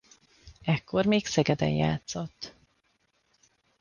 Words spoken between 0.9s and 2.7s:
Még Szegeden játszott.